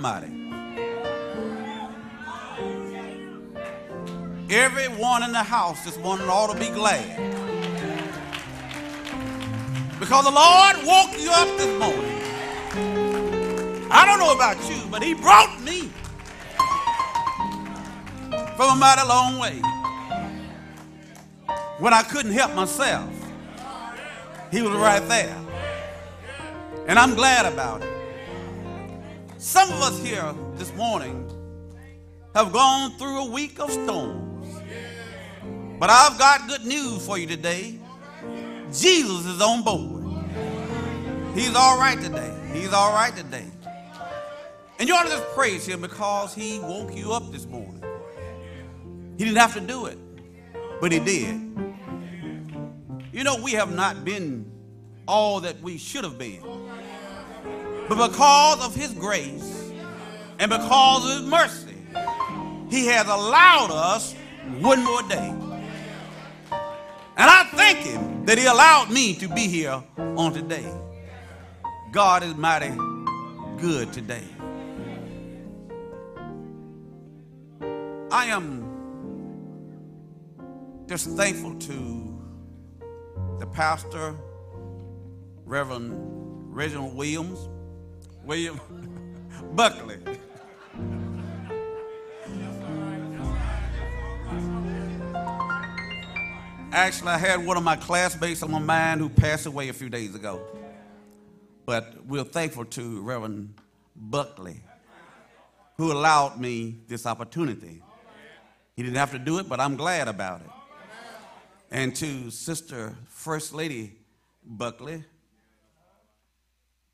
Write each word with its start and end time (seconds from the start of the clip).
Mighty. 0.00 0.28
Everyone 4.48 5.22
in 5.22 5.32
the 5.32 5.42
house 5.42 5.84
this 5.84 5.98
morning 5.98 6.26
ought 6.26 6.50
to 6.54 6.58
be 6.58 6.70
glad. 6.70 7.18
Because 10.00 10.24
the 10.24 10.30
Lord 10.30 10.76
woke 10.86 11.20
you 11.20 11.30
up 11.30 11.48
this 11.58 11.78
morning. 11.78 12.22
I 13.90 14.06
don't 14.06 14.18
know 14.18 14.32
about 14.34 14.56
you, 14.70 14.80
but 14.90 15.02
He 15.02 15.12
brought 15.12 15.60
me 15.60 15.90
from 18.56 18.70
a 18.70 18.76
mighty 18.76 19.06
long 19.06 19.38
way. 19.38 19.60
When 21.78 21.92
I 21.92 22.02
couldn't 22.04 22.32
help 22.32 22.54
myself, 22.54 23.10
He 24.50 24.62
was 24.62 24.72
right 24.76 25.06
there. 25.08 25.36
And 26.88 26.98
I'm 26.98 27.14
glad 27.14 27.44
about 27.52 27.82
it. 27.82 27.99
Some 29.40 29.72
of 29.72 29.80
us 29.80 30.04
here 30.04 30.34
this 30.56 30.70
morning 30.74 31.26
have 32.34 32.52
gone 32.52 32.98
through 32.98 33.20
a 33.20 33.30
week 33.30 33.58
of 33.58 33.70
storms. 33.70 34.60
But 35.78 35.88
I've 35.88 36.18
got 36.18 36.46
good 36.46 36.66
news 36.66 37.06
for 37.06 37.16
you 37.16 37.26
today. 37.26 37.78
Jesus 38.66 39.24
is 39.24 39.40
on 39.40 39.62
board. 39.62 40.04
He's 41.34 41.56
all 41.56 41.78
right 41.78 41.98
today. 41.98 42.30
He's 42.52 42.74
all 42.74 42.92
right 42.92 43.16
today. 43.16 43.46
And 44.78 44.86
you 44.86 44.94
ought 44.94 45.04
to 45.04 45.08
just 45.08 45.24
praise 45.30 45.64
him 45.64 45.80
because 45.80 46.34
he 46.34 46.58
woke 46.58 46.94
you 46.94 47.14
up 47.14 47.32
this 47.32 47.46
morning. 47.46 47.82
He 49.16 49.24
didn't 49.24 49.38
have 49.38 49.54
to 49.54 49.60
do 49.62 49.86
it, 49.86 49.96
but 50.82 50.92
he 50.92 50.98
did. 50.98 51.40
You 53.10 53.24
know, 53.24 53.40
we 53.42 53.52
have 53.52 53.74
not 53.74 54.04
been 54.04 54.52
all 55.08 55.40
that 55.40 55.58
we 55.62 55.78
should 55.78 56.04
have 56.04 56.18
been. 56.18 56.42
But 57.90 58.08
because 58.08 58.64
of 58.64 58.72
his 58.72 58.92
grace 58.92 59.72
and 60.38 60.48
because 60.48 61.04
of 61.04 61.18
his 61.18 61.28
mercy, 61.28 61.74
he 62.70 62.86
has 62.86 63.08
allowed 63.08 63.72
us 63.72 64.14
one 64.60 64.84
more 64.84 65.02
day. 65.08 65.34
And 67.16 67.28
I 67.28 67.50
thank 67.52 67.78
him 67.78 68.24
that 68.26 68.38
he 68.38 68.46
allowed 68.46 68.92
me 68.92 69.14
to 69.14 69.28
be 69.28 69.48
here 69.48 69.82
on 69.96 70.32
today. 70.32 70.72
God 71.90 72.22
is 72.22 72.36
mighty 72.36 72.72
good 73.58 73.92
today. 73.92 74.22
I 78.12 78.26
am 78.26 78.68
just 80.86 81.08
thankful 81.16 81.56
to 81.56 82.22
the 83.40 83.46
pastor, 83.46 84.14
Reverend 85.44 85.92
Reginald 86.54 86.94
Williams, 86.94 87.48
William 88.24 88.60
Buckley. 89.52 89.98
Actually, 96.72 97.08
I 97.08 97.18
had 97.18 97.44
one 97.44 97.56
of 97.56 97.64
my 97.64 97.74
classmates 97.74 98.42
on 98.42 98.50
my 98.50 98.60
mind 98.60 99.00
who 99.00 99.08
passed 99.08 99.46
away 99.46 99.68
a 99.68 99.72
few 99.72 99.88
days 99.88 100.14
ago. 100.14 100.40
But 101.66 102.06
we're 102.06 102.24
thankful 102.24 102.64
to 102.66 103.02
Reverend 103.02 103.54
Buckley, 103.96 104.62
who 105.76 105.92
allowed 105.92 106.40
me 106.40 106.78
this 106.86 107.06
opportunity. 107.06 107.82
He 108.76 108.82
didn't 108.82 108.96
have 108.96 109.10
to 109.12 109.18
do 109.18 109.38
it, 109.38 109.48
but 109.48 109.60
I'm 109.60 109.76
glad 109.76 110.08
about 110.08 110.42
it. 110.42 110.50
And 111.70 111.94
to 111.96 112.30
Sister 112.30 112.96
First 113.08 113.52
Lady 113.52 113.96
Buckley, 114.44 115.04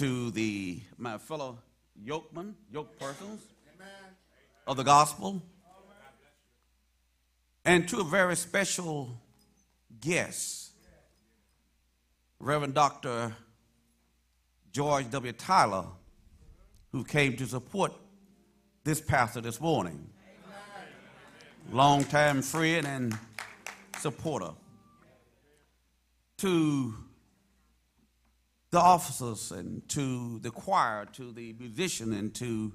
to 0.00 0.30
the 0.30 0.80
my 0.96 1.18
fellow 1.18 1.58
yokemen, 2.02 2.54
yoke 2.72 2.98
persons 2.98 3.42
of 4.66 4.78
the 4.78 4.82
gospel, 4.82 5.42
and 7.66 7.86
to 7.86 8.00
a 8.00 8.04
very 8.04 8.34
special 8.34 9.20
guest, 10.00 10.70
Reverend 12.38 12.72
Dr. 12.72 13.36
George 14.72 15.10
W. 15.10 15.32
Tyler, 15.34 15.84
who 16.92 17.04
came 17.04 17.36
to 17.36 17.44
support 17.44 17.92
this 18.84 19.02
pastor 19.02 19.42
this 19.42 19.60
morning. 19.60 20.08
Longtime 21.70 22.40
friend 22.40 22.86
and 22.86 23.18
supporter. 23.98 24.52
To 26.38 26.94
the 28.70 28.78
officers 28.78 29.50
and 29.50 29.86
to 29.88 30.38
the 30.40 30.50
choir, 30.50 31.06
to 31.12 31.32
the 31.32 31.54
musician, 31.58 32.12
and 32.12 32.34
to 32.34 32.72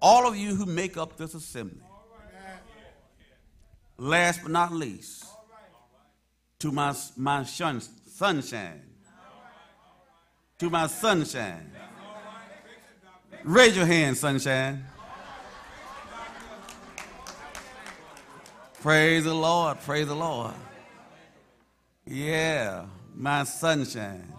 all 0.00 0.26
of 0.26 0.36
you 0.36 0.54
who 0.54 0.66
make 0.66 0.96
up 0.96 1.16
this 1.16 1.34
assembly. 1.34 1.80
Last 3.98 4.40
but 4.42 4.50
not 4.50 4.72
least, 4.72 5.24
to 6.60 6.72
my, 6.72 6.94
my 7.16 7.44
shun, 7.44 7.80
sunshine. 8.06 8.82
To 10.58 10.70
my 10.70 10.86
sunshine. 10.86 11.72
Raise 13.44 13.76
your 13.76 13.86
hand, 13.86 14.16
sunshine. 14.16 14.84
Praise 18.80 19.24
the 19.24 19.34
Lord. 19.34 19.80
Praise 19.80 20.06
the 20.06 20.14
Lord. 20.14 20.54
Yeah, 22.04 22.86
my 23.14 23.44
sunshine. 23.44 24.32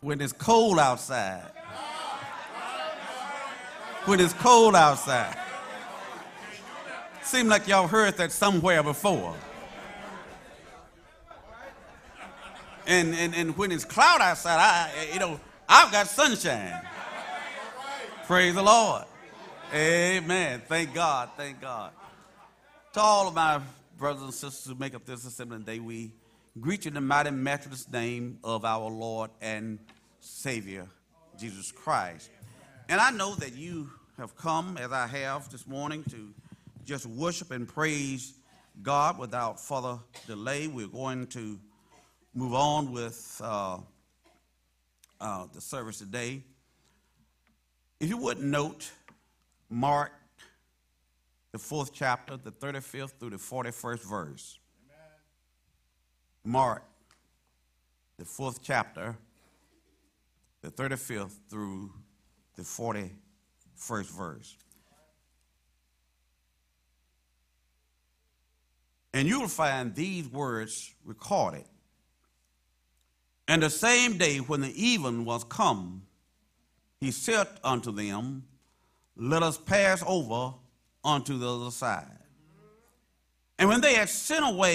When 0.00 0.20
it's 0.20 0.32
cold 0.32 0.78
outside. 0.78 1.42
When 4.04 4.20
it's 4.20 4.34
cold 4.34 4.76
outside. 4.76 5.36
Seems 7.22 7.48
like 7.48 7.66
y'all 7.66 7.88
heard 7.88 8.16
that 8.18 8.30
somewhere 8.30 8.82
before. 8.82 9.34
And, 12.86 13.14
and, 13.14 13.34
and 13.34 13.56
when 13.56 13.72
it's 13.72 13.84
cloud 13.84 14.20
outside, 14.20 14.58
I, 14.58 15.10
you 15.12 15.18
know, 15.18 15.40
I've 15.68 15.90
got 15.90 16.06
sunshine. 16.06 16.80
Praise 18.26 18.54
the 18.54 18.62
Lord. 18.62 19.02
Amen. 19.74 20.62
Thank 20.68 20.94
God. 20.94 21.30
Thank 21.36 21.60
God. 21.60 21.90
To 22.92 23.00
all 23.00 23.26
of 23.26 23.34
my 23.34 23.60
brothers 23.98 24.22
and 24.22 24.32
sisters 24.32 24.70
who 24.70 24.78
make 24.78 24.94
up 24.94 25.04
this 25.04 25.24
assembly 25.26 25.58
today, 25.58 25.80
we 25.80 26.12
greet 26.60 26.84
you 26.84 26.88
in 26.88 26.94
the 26.94 27.00
mighty 27.00 27.30
matchless 27.30 27.90
name 27.90 28.38
of 28.42 28.64
our 28.64 28.88
Lord 28.88 29.30
and 29.42 29.78
Savior, 30.20 30.86
Jesus 31.38 31.70
Christ. 31.70 32.30
And 32.88 32.98
I 32.98 33.10
know 33.10 33.34
that 33.34 33.54
you 33.54 33.90
have 34.16 34.36
come, 34.36 34.78
as 34.78 34.90
I 34.90 35.06
have 35.06 35.50
this 35.50 35.66
morning, 35.66 36.02
to 36.10 36.32
just 36.84 37.04
worship 37.04 37.50
and 37.50 37.68
praise 37.68 38.34
God 38.82 39.18
without 39.18 39.60
further 39.60 39.98
delay. 40.26 40.66
We're 40.66 40.86
going 40.86 41.26
to 41.28 41.58
move 42.34 42.54
on 42.54 42.90
with 42.90 43.40
uh, 43.44 43.78
uh, 45.20 45.46
the 45.52 45.60
service 45.60 45.98
today. 45.98 46.42
If 48.00 48.08
you 48.08 48.16
would 48.16 48.40
note, 48.40 48.90
Mark, 49.68 50.12
the 51.52 51.58
fourth 51.58 51.92
chapter, 51.92 52.38
the 52.38 52.52
35th 52.52 53.12
through 53.18 53.30
the 53.30 53.36
41st 53.36 54.08
verse. 54.08 54.58
Mark, 56.46 56.82
the 58.18 58.24
fourth 58.24 58.60
chapter, 58.62 59.16
the 60.62 60.70
35th 60.70 61.34
through 61.50 61.92
the 62.56 62.62
41st 62.62 64.10
verse. 64.16 64.56
And 69.12 69.26
you 69.26 69.40
will 69.40 69.48
find 69.48 69.94
these 69.94 70.28
words 70.28 70.94
recorded 71.04 71.64
and 73.48 73.62
the 73.62 73.70
same 73.70 74.18
day 74.18 74.38
when 74.38 74.60
the 74.60 74.72
even 74.82 75.24
was 75.24 75.44
come, 75.44 76.02
he 77.00 77.10
said 77.10 77.46
unto 77.62 77.92
them, 77.92 78.44
Let 79.16 79.42
us 79.42 79.56
pass 79.56 80.02
over 80.06 80.54
unto 81.04 81.38
the 81.38 81.48
other 81.48 81.70
side. 81.70 82.10
And 83.58 83.68
when 83.68 83.80
they 83.80 83.94
had 83.94 84.08
sent 84.08 84.44
away 84.44 84.74